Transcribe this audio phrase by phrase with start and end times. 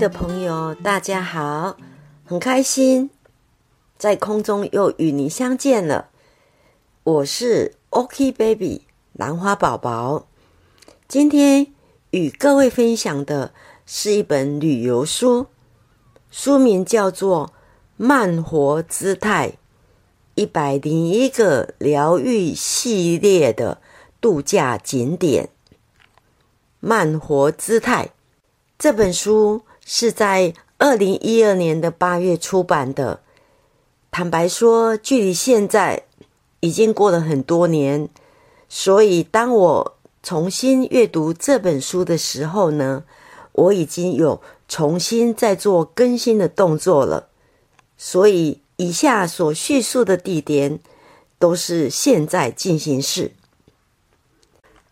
[0.00, 1.76] 的朋友，大家好，
[2.24, 3.10] 很开心
[3.98, 6.08] 在空中又与你相见了。
[7.04, 10.26] 我是 OK Baby 兰花宝宝，
[11.06, 11.74] 今天
[12.12, 13.52] 与各位分享的
[13.84, 15.48] 是一本旅游书，
[16.30, 17.48] 书名叫做
[17.98, 19.58] 《慢活姿态：
[20.34, 23.82] 一百零一个疗愈系列的
[24.18, 25.44] 度假景点》。
[26.80, 28.12] 慢活姿态
[28.78, 29.60] 这本书。
[29.92, 33.18] 是在二零一二年的八月出版的。
[34.12, 36.04] 坦白说，距离现在
[36.60, 38.08] 已经过了很多年，
[38.68, 43.02] 所以当我重新阅读这本书的时候呢，
[43.50, 47.26] 我已经有重新在做更新的动作了。
[47.98, 50.78] 所以以下所叙述的地点
[51.40, 53.32] 都是现在进行式。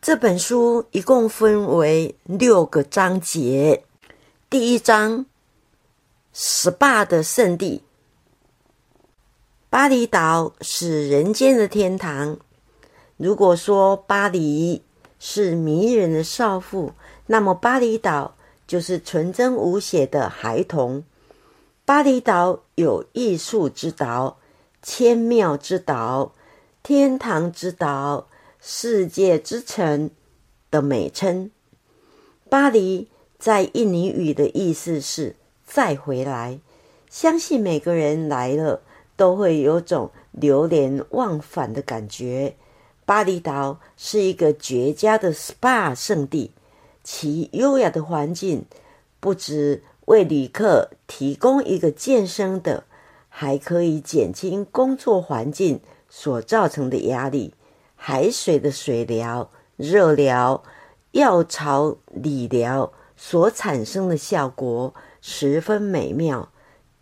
[0.02, 3.84] 这本书一共分为六个章节。
[4.50, 5.26] 第一章
[6.34, 7.82] ，SPA 的圣地。
[9.68, 12.38] 巴厘岛是人间的天堂。
[13.18, 14.80] 如果说巴黎
[15.18, 16.94] 是迷人的少妇，
[17.26, 21.04] 那么巴厘岛就是纯真无邪的孩童。
[21.84, 24.38] 巴厘岛有艺术之岛、
[24.80, 26.32] 千妙之岛、
[26.82, 30.10] 天堂之岛、世界之城
[30.70, 31.50] 的美称。
[32.48, 33.10] 巴黎。
[33.38, 36.58] 在印尼语的意思是“再回来”，
[37.08, 38.82] 相信每个人来了
[39.16, 42.56] 都会有种流连忘返的感觉。
[43.04, 46.50] 巴厘岛是一个绝佳的 SPA 圣地，
[47.04, 48.64] 其优雅的环境
[49.20, 52.84] 不止为旅客提供一个健身的，
[53.28, 55.80] 还可以减轻工作环境
[56.10, 57.54] 所造成的压力。
[57.94, 60.62] 海水的水疗、热疗、
[61.12, 62.92] 药草理疗。
[63.20, 66.50] 所产生的效果十分美妙，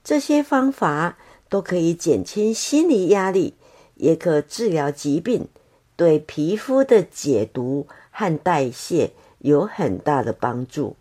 [0.02, 1.18] 这些方法
[1.50, 3.54] 都可以减轻心理压力，
[3.96, 5.46] 也可治疗疾病，
[5.94, 10.96] 对皮肤的解毒和代谢有很大的帮助。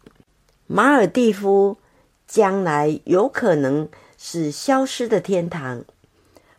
[0.67, 1.77] 马尔蒂夫
[2.27, 3.87] 将来有可能
[4.17, 5.85] 是消失的天堂，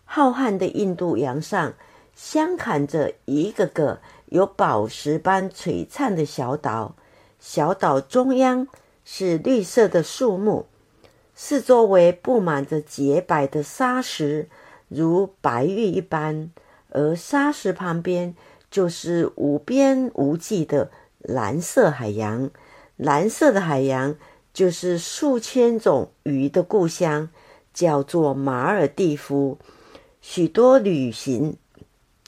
[0.07, 1.75] 浩瀚的印度洋上
[2.15, 6.95] 相砍着一个个有宝石般璀璨的小岛。
[7.49, 8.67] 小岛中央
[9.05, 10.67] 是绿色的树木，
[11.33, 14.49] 四周围布满着洁白的沙石，
[14.89, 16.51] 如白玉一般。
[16.91, 18.35] 而沙石旁边
[18.69, 20.91] 就是无边无际的
[21.21, 22.51] 蓝色海洋，
[22.97, 24.17] 蓝色的海洋
[24.53, 27.29] 就是数千种鱼的故乡，
[27.73, 29.57] 叫做马尔蒂夫。
[30.21, 31.57] 许多旅行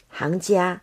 [0.09, 0.81] 行家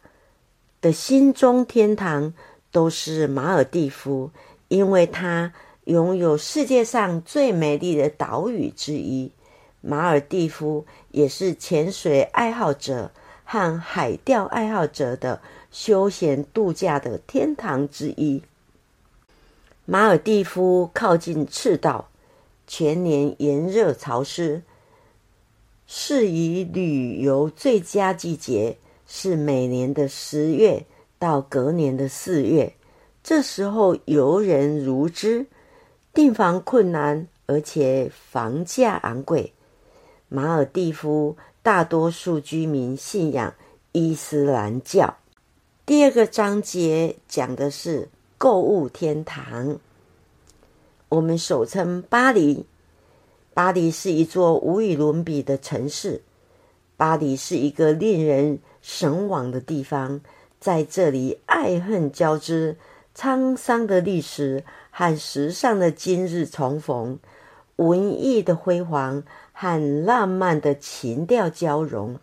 [0.82, 2.34] 的心中天堂。
[2.76, 4.30] 都是马尔蒂夫，
[4.68, 5.54] 因为它
[5.86, 9.32] 拥有世界上最美丽的岛屿之一。
[9.80, 13.12] 马尔蒂夫也是潜水爱好者
[13.46, 15.40] 和海钓爱好者的
[15.72, 18.44] 休闲度假的天堂之一。
[19.86, 22.10] 马尔蒂夫靠近赤道，
[22.68, 24.64] 全年炎热潮湿，
[25.88, 28.76] 适宜旅游最佳季节
[29.08, 30.86] 是每年的十月。
[31.18, 32.74] 到隔年的四月，
[33.24, 35.46] 这时候游人如织，
[36.14, 39.54] 订房困难，而且房价昂贵。
[40.28, 43.54] 马尔蒂夫大多数居民信仰
[43.92, 45.16] 伊斯兰教。
[45.86, 49.78] 第二个章节讲的是购物天堂。
[51.10, 52.66] 我们首称巴黎。
[53.54, 56.22] 巴黎是一座无与伦比的城市。
[56.98, 60.20] 巴黎是一个令人神往的地方。
[60.60, 62.78] 在这里，爱恨交织，
[63.16, 67.20] 沧桑的历史和时尚的今日重逢，
[67.76, 69.24] 文艺的辉煌
[69.54, 72.20] 和浪漫的情调交融。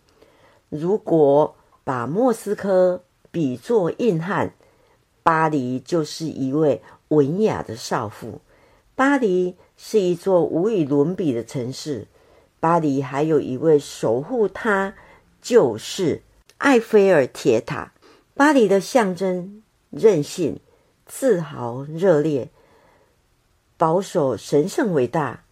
[0.69, 4.55] 如果把莫斯科比作硬汉，
[5.23, 8.41] 巴黎就是一位文雅的少妇。
[8.95, 12.07] 巴黎是一座无与伦比的城市。
[12.59, 14.95] 巴黎还有一位守护它，
[15.41, 16.23] 就是
[16.59, 17.92] 埃菲尔铁塔。
[18.35, 20.59] 巴黎的象征任性、
[21.05, 22.49] 自豪、热烈、
[23.77, 25.45] 保守、神圣、伟大。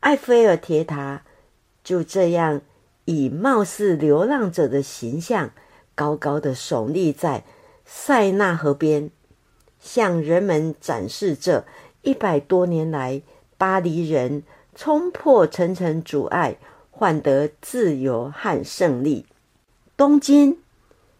[0.00, 1.22] 埃菲尔铁塔
[1.82, 2.62] 就这样
[3.04, 5.50] 以貌似流浪者的形象，
[5.96, 7.44] 高高的耸立在
[7.84, 9.10] 塞纳河边，
[9.80, 11.64] 向人们展示这
[12.02, 13.22] 一百多年来
[13.58, 14.44] 巴黎人
[14.76, 16.56] 冲破层层阻碍，
[16.92, 19.26] 换得自由和胜利。
[19.96, 20.61] 东京。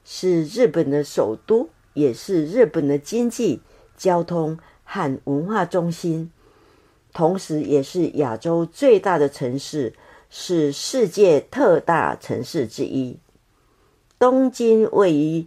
[0.05, 3.61] 是日本的首都，也是日本的经济、
[3.97, 6.31] 交通和文化中心。
[7.13, 9.93] 同时也是亚洲最大的城市，
[10.31, 13.19] 是世界特大城市之一。
[14.19, 15.47] 东京位于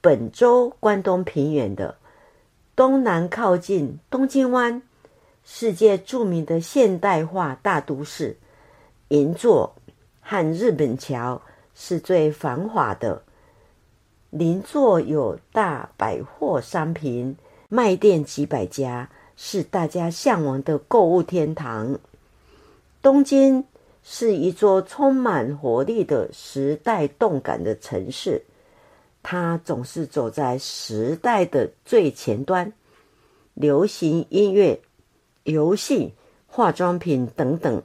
[0.00, 1.96] 本州关东平原的
[2.74, 4.82] 东南，靠近东京湾，
[5.42, 8.36] 世界著名的现代化大都市。
[9.08, 9.74] 银座
[10.20, 11.40] 和日本桥
[11.74, 13.22] 是最繁华的。
[14.30, 17.36] 邻座有大百货商品
[17.68, 21.98] 卖店几百家，是大家向往的购物天堂。
[23.00, 23.64] 东京
[24.02, 28.42] 是一座充满活力的时代动感的城市，
[29.22, 32.72] 它总是走在时代的最前端。
[33.54, 34.80] 流行音乐、
[35.44, 36.12] 游戏、
[36.46, 37.82] 化妆品等等，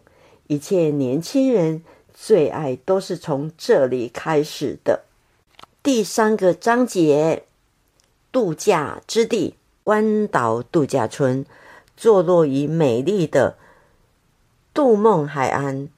[0.47, 1.83] 一切年轻人
[2.13, 5.01] 最爱都是从这里开始的。
[5.83, 7.41] 第三个章节，
[8.31, 11.43] 度假之地关岛度假村，
[11.97, 13.57] 坐落于美丽的
[14.75, 15.89] 杜梦海岸。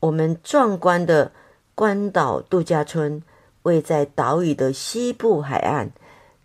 [0.00, 1.30] 我们壮观的
[1.76, 3.22] 关岛度假村
[3.62, 5.92] 位在岛屿的西部海岸，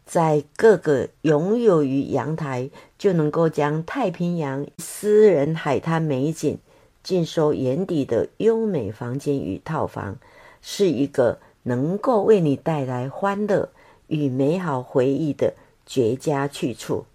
[0.06, 2.70] 在各个拥有于阳台
[3.00, 6.60] 就能够将太平洋私人海滩美景
[7.02, 10.20] 尽收眼底的优美房间与套房，
[10.62, 11.40] 是一个。
[11.68, 13.68] 能够为你带来欢乐
[14.08, 15.54] 与美好回忆的
[15.86, 17.06] 绝佳去处，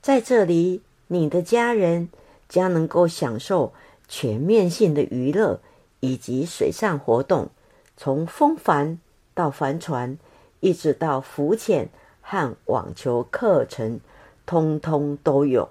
[0.00, 2.08] 在这里，你的家人
[2.48, 3.72] 将能够享受
[4.06, 5.58] 全面性的娱乐
[5.98, 7.48] 以及水上活动，
[7.96, 8.96] 从风帆
[9.34, 10.16] 到帆船，
[10.60, 11.88] 一直到浮潜
[12.20, 13.98] 和网球课程，
[14.46, 15.68] 通通都有。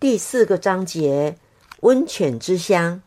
[0.00, 1.36] 第四个章节：
[1.82, 3.00] 温泉之乡，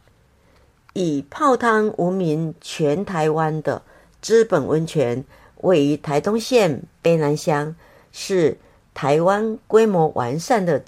[0.93, 3.81] 以泡汤闻名全台湾的。
[4.21, 5.25] 知本温泉
[5.61, 7.75] 位于台东县卑南乡，
[8.11, 8.57] 是
[8.93, 10.83] 台湾规模完善的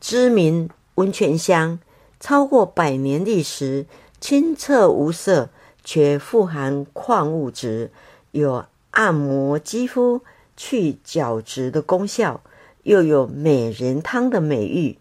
[0.00, 1.78] 知名温泉乡，
[2.18, 3.84] 超过百年历史，
[4.20, 5.50] 清澈无色，
[5.84, 7.90] 却富含矿物质，
[8.30, 10.22] 有按摩肌肤、
[10.56, 12.40] 去角质的功效，
[12.84, 14.98] 又有美人汤的美誉，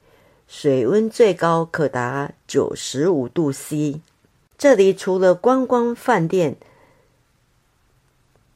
[0.48, 4.01] 水温最高可达九十五度 C。
[4.57, 6.57] 这里除了观光饭店。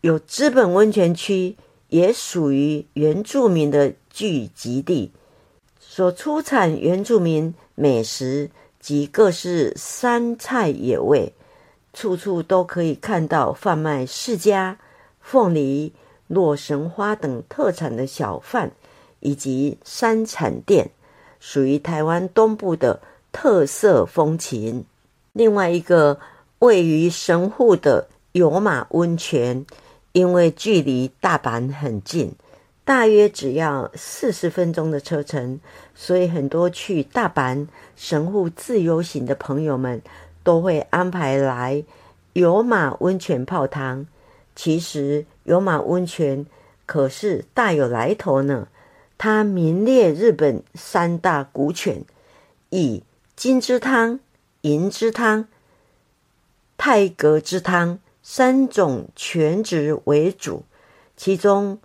[0.02, 1.56] 有资本温泉区，
[1.90, 5.12] 也属于原住民的聚集地，
[5.80, 8.50] 所出产原住民美食
[8.80, 11.34] 及各式山菜野味，
[11.94, 14.76] 处处都可以看到贩卖释迦、
[15.20, 15.94] 凤梨、
[16.26, 18.72] 洛神花等特产的小贩，
[19.20, 20.90] 以及山产店，
[21.40, 23.00] 属于台湾东部的
[23.32, 24.84] 特色风情。
[25.34, 26.20] 另外一个
[26.58, 29.64] 位于神户的有马温泉。
[30.14, 32.34] 因为距离大阪很近，
[32.84, 35.60] 大约只要四十分钟的车程，
[35.96, 40.02] 所以很多去大阪神户自由行的朋友们
[40.44, 41.84] 都会安排来
[42.34, 44.06] 有马温泉泡汤。
[44.54, 46.46] 其实有马温泉
[46.86, 48.68] 可是大有来头呢，
[49.18, 52.04] 它名列日本三大古泉，
[52.70, 53.04] 以
[53.38, 54.20] 金之汤、
[54.62, 55.48] 银之汤、
[56.78, 58.00] 太阁之汤。
[58.24, 60.64] 三种全职为主，
[61.18, 61.80] 其中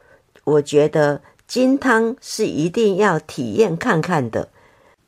[0.45, 4.51] 我觉得金汤是一定要体验看看的。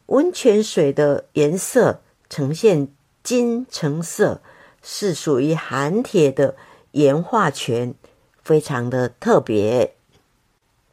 [0.06, 2.88] 温泉水的颜色呈现
[3.22, 4.40] 金橙色，
[4.82, 6.56] 是属于含铁的
[6.92, 7.94] 盐化泉，
[8.42, 9.94] 非常的特别。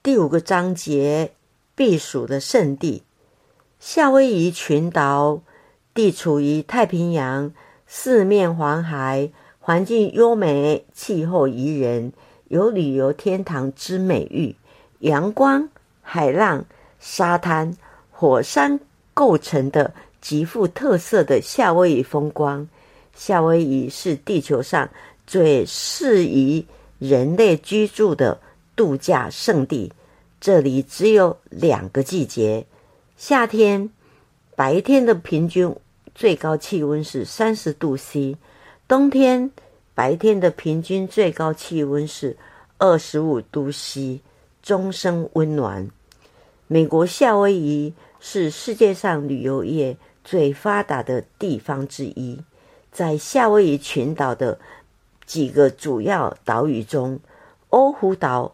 [0.04, 1.32] 第五个章节，
[1.74, 3.04] 避暑的圣地——
[3.80, 5.42] 夏威夷群岛，
[5.94, 7.54] 地处于太平洋，
[7.88, 9.32] 四面环海。
[9.66, 12.14] 环境优美，气候宜人，
[12.50, 14.56] 有旅游天堂之美誉。
[15.00, 15.68] 阳光、
[16.04, 16.64] 海浪、
[17.00, 17.76] 沙滩、
[18.12, 18.80] 火山
[19.16, 19.92] 构成的
[20.22, 22.70] 极富特色的夏威夷风光。
[23.16, 24.88] 夏威夷是地球上
[25.26, 26.64] 最适宜
[27.00, 28.40] 人类居住的
[28.76, 29.92] 度假胜地。
[30.40, 32.68] 这里只有两个季节：
[33.18, 33.90] 夏天，
[34.56, 35.76] 白天的平均
[36.14, 38.38] 最高气温是三十度 C。
[38.88, 39.50] 冬天
[39.96, 42.38] 白天的平均最高气温是
[42.78, 44.22] 二十五度 C，
[44.62, 45.90] 终生温暖。
[46.68, 52.44] 美国夏威夷是世界上旅游业最发达的地方之一。
[52.92, 54.60] 在夏威夷群岛的
[55.26, 57.20] 几个主要岛屿中，
[57.70, 58.54] 欧胡岛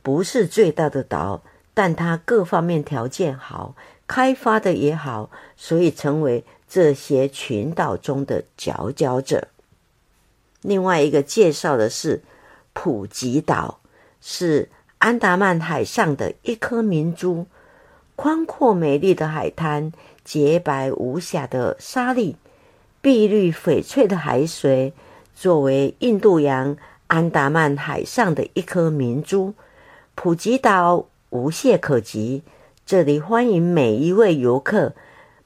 [0.00, 1.42] 不是最大的岛，
[1.74, 3.74] 但它各方面条件好，
[4.06, 9.48] 开发的也好，所以成为这些群岛中的佼佼者。
[10.62, 12.22] 另外一个介绍的是
[12.72, 13.80] 普吉岛，
[14.20, 17.46] 是安达曼海上的一颗明珠，
[18.16, 19.92] 宽阔美丽的海滩
[20.24, 22.36] 洁白无瑕的沙粒，
[23.00, 24.92] 碧绿翡翠的海水，
[25.34, 26.76] 作为印度洋
[27.06, 29.54] 安达曼海上的一颗明珠，
[30.14, 32.42] 普吉岛无懈可击。
[32.84, 34.94] 这里欢迎每一位游客，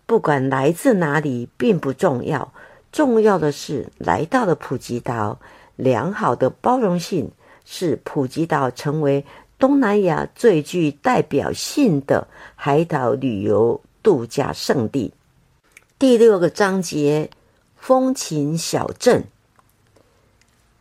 [0.07, 2.53] 不管来自哪里，并不重要。
[2.95, 5.41] 重要的是来到了普吉岛，
[5.75, 7.33] 良好的包容性
[7.65, 9.27] 使普吉岛成为
[9.59, 15.13] 东南亚最具代表性的海岛旅游度假胜地。
[15.99, 17.31] 第六个章节：
[17.75, 19.25] 风情小镇。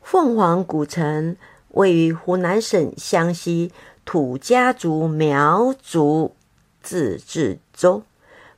[0.04, 1.36] 凤凰古城
[1.70, 3.72] 位于湖南省湘西
[4.06, 6.36] 土家族苗族
[6.80, 8.04] 自治州。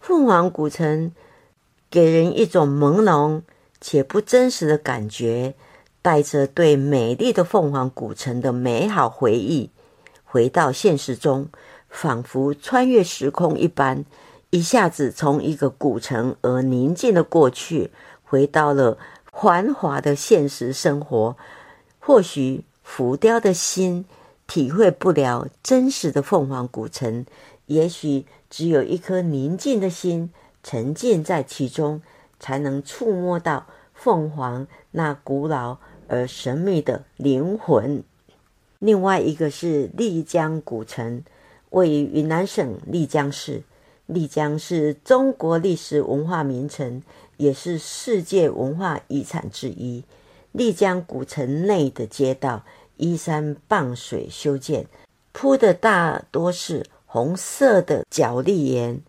[0.01, 1.13] 凤凰古城。
[1.95, 3.43] 给人一种朦胧
[3.79, 5.55] 且不真实的感觉，
[6.01, 9.69] 带着对美丽的凤凰古城的美好回忆，
[10.25, 11.47] 回到现实中，
[11.87, 14.03] 仿佛穿越时空一般，
[14.49, 17.91] 一下子从一个古城而宁静的过去，
[18.25, 18.97] 回到了
[19.31, 21.37] 繁华的现实生活。
[21.99, 24.03] 或许浮雕的心
[24.47, 27.25] 体会不了真实的凤凰古城，
[27.67, 30.33] 也许只有一颗宁静的心。
[30.65, 32.01] 沉浸在其中，
[32.39, 38.03] 才能触摸到凤凰那古老而神秘的灵魂。
[38.79, 41.23] 另外一个是丽江古城，
[41.69, 43.61] 位于云南省丽江市。
[44.07, 47.03] 丽江是中国历史文化名城，
[47.37, 50.03] 也是世界文化遗产之一。
[50.51, 52.63] 丽江古城内的街道
[52.97, 54.87] 依山傍水修建，
[55.31, 58.99] 铺的大多是红色的角砾岩。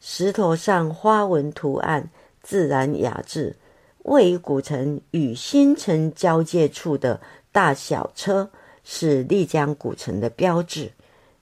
[0.00, 2.10] 石头上花纹图案
[2.42, 3.56] 自然雅致。
[4.02, 8.48] 位于古城与新城交界处的大小车
[8.84, 10.92] 是丽江古城的标志。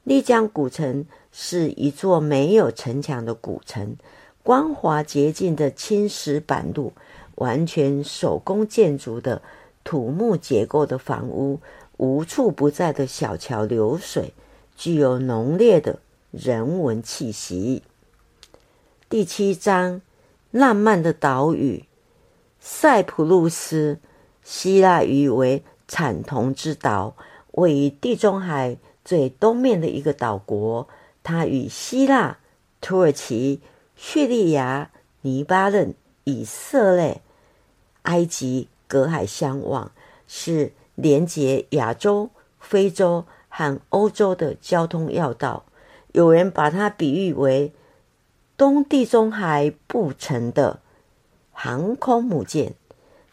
[0.02, 3.96] 丽江古城是一座没有城墙的古城，
[4.42, 6.92] 光滑洁净的青石板路，
[7.34, 9.42] 完全手工建筑的
[9.82, 11.61] 土木结构的房屋，
[11.99, 14.32] 无处不在的小桥流水，
[14.75, 15.99] 具有浓烈的
[16.30, 17.82] 人文气息。
[19.11, 20.00] 第七章，
[20.50, 21.84] 浪漫的岛屿，
[22.58, 23.99] 塞浦路斯，
[24.42, 27.14] 希腊语为产铜之岛，
[27.52, 30.88] 位于地中海最东面的一个岛国。
[31.23, 32.38] 它与希腊、
[32.80, 33.61] 土耳其、
[33.94, 35.94] 叙利亚、黎巴嫩、
[36.25, 37.20] 以色列、
[38.02, 39.92] 埃及隔海相望，
[40.26, 45.66] 是连接亚洲、非洲和欧洲的交通要道。
[46.12, 47.70] 有人把它比喻为。
[48.56, 50.78] 东地中海不成的
[51.50, 52.73] 航空母舰，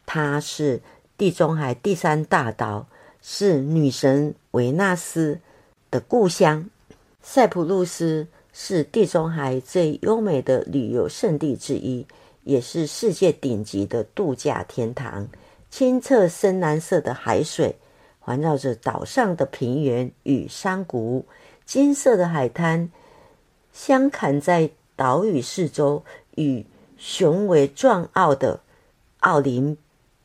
[0.08, 0.82] 它是
[1.16, 2.88] 地中海第三大岛，
[3.22, 5.40] 是女神维纳斯
[5.92, 6.68] 的故乡。
[7.22, 12.08] 塞浦路斯是地中海最优美的旅游胜地之一，
[12.44, 15.28] 也是世界顶级的度假天堂。
[15.70, 17.76] 清澈深蓝色的海水
[18.20, 21.28] 环绕着岛上的平原与山谷，
[21.64, 22.90] 金色的海滩
[23.72, 24.72] 相砍在。
[24.96, 26.04] 岛屿四周
[26.36, 26.66] 与
[26.98, 28.60] 雄伟壮傲的
[29.22, 29.78] 奥林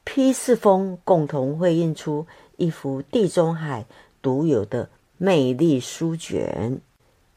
[0.04, 3.86] 匹斯峰共同绘印出一幅地中海
[4.20, 6.80] 独有的魅力书卷。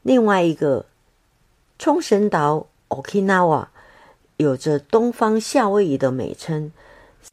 [0.02, 0.84] 另外一个
[1.78, 3.68] 冲绳岛 Okinawa
[4.36, 6.72] 有着“东方夏威夷”的美称，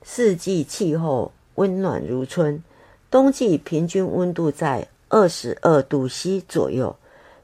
[0.04, 2.64] 四季气候温暖如春，
[3.12, 6.96] 冬季平均温度在二十二度 C 左右。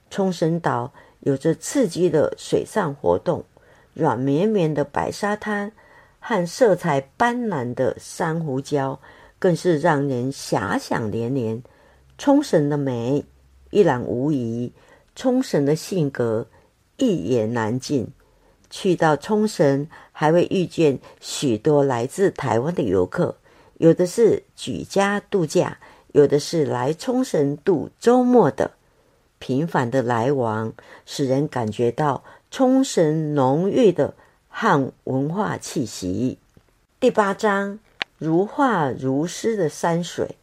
[0.10, 0.92] 冲绳岛。
[1.26, 3.46] 有着刺激的水上活动，
[3.94, 5.72] 软绵绵的白沙滩
[6.20, 8.98] 和色彩斑斓的珊瑚礁，
[9.40, 11.64] 更是让人遐想连连。
[12.18, 13.24] 冲绳的美
[13.72, 14.72] 一览无遗，
[15.16, 16.46] 冲绳的性格
[16.98, 18.08] 一言难尽。
[18.70, 23.38] 去到冲绳，还会遇见许多来自台湾的游客，
[23.78, 25.78] 有的是举家度假，
[26.12, 28.72] 有的是来冲绳度周末的。
[29.44, 30.72] 频繁的来往，
[31.06, 34.14] 使人感觉到冲绳浓郁的
[34.48, 36.38] 汉文化气息。
[36.98, 37.78] 第八章，
[38.18, 40.38] 如画如诗的山水。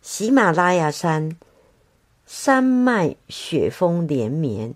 [0.00, 1.36] 喜马拉雅山
[2.24, 4.74] 山脉雪峰连绵，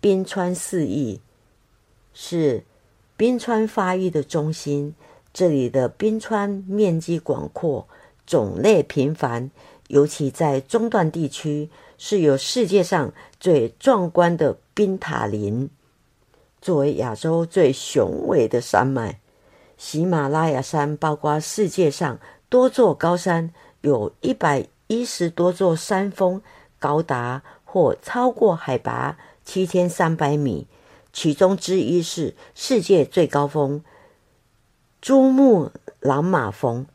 [0.00, 1.20] 冰川四溢，
[2.14, 2.64] 是
[3.18, 4.94] 冰川发育的中心。
[5.34, 7.86] 这里的冰川面积广阔，
[8.26, 9.50] 种类频繁，
[9.88, 11.68] 尤其在中段地区。
[12.00, 15.68] 是有世界上最壮观的冰塔林。
[16.62, 19.18] 作为亚洲最雄伟的山脉，
[19.76, 26.40] 喜马拉雅山包括世界上多座高山，有一百一十多座山峰，
[26.78, 30.68] 高达或超过海拔七千三百米。
[31.12, 33.82] 其中之一是世界最高峰——
[35.02, 36.86] 珠穆朗玛峰。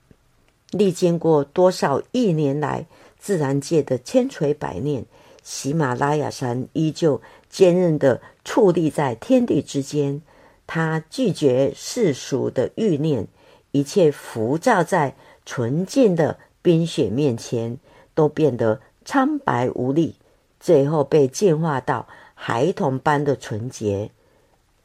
[0.73, 2.85] 历经过多少亿年来
[3.19, 5.05] 自然界的千锤百炼，
[5.43, 10.21] 喜马拉雅山依旧坚韧地矗立在天地之间。
[10.65, 13.27] 它拒绝世俗的欲念，
[13.71, 15.15] 一切浮躁在
[15.45, 17.77] 纯净的冰雪面前
[18.15, 20.15] 都变得苍白无力，
[20.59, 24.09] 最后被净化到孩童般的纯洁。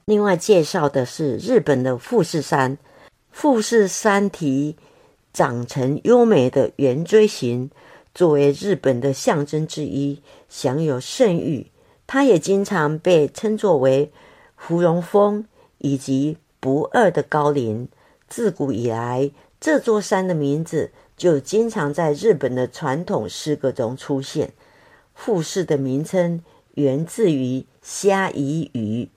[0.05, 2.77] 另外介绍的是日本的富士山，
[3.31, 4.77] 富士山体。
[5.39, 7.71] 长成优美的圆锥形，
[8.13, 11.69] 作为日本的象征之一，享有盛誉。
[12.09, 14.11] 它也经常被称作为
[14.59, 15.47] “芙蓉峰”
[15.79, 17.87] 以及“不二的高林”。
[18.29, 19.31] 自古以来，
[19.61, 24.53] 这座山的名字就经常在日本的传统诗歌中出现。
[25.15, 26.43] 富士的名称
[26.75, 29.09] 源自于虾夷语，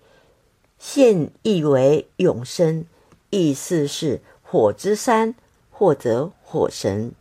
[0.78, 2.86] 现译为永生，
[3.32, 5.34] 意思是火之山。
[5.82, 7.12] 或者火神，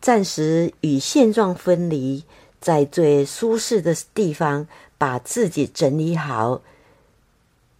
[0.00, 2.24] 暂时与现状分离，
[2.60, 4.66] 在最舒适的地方
[4.98, 6.60] 把自己整理好，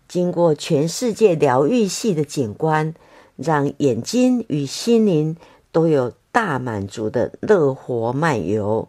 [0.06, 2.94] 经过全世界疗愈系的景观，
[3.34, 5.36] 让眼睛与心灵
[5.72, 8.88] 都有大满足的乐活漫游，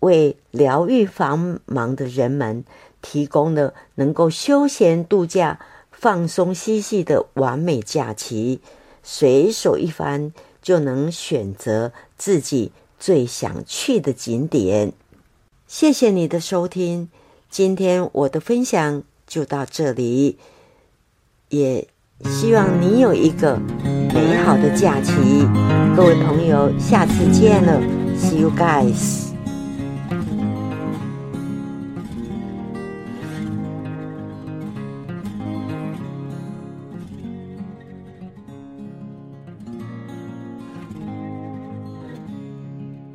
[0.00, 2.66] 为疗愈繁忙的人们
[3.00, 5.58] 提供了能够休闲度假。
[6.04, 8.60] 放松嬉戏的完美假期，
[9.02, 14.92] 随手一翻就能选择自己最想去的景点。
[15.66, 17.08] 谢谢你的收听，
[17.48, 20.36] 今天我的分享就到这里，
[21.48, 21.88] 也
[22.26, 23.58] 希望你有一个
[24.12, 25.14] 美好的假期。
[25.96, 27.80] 各位朋友，下次见了
[28.18, 29.33] ，See you guys。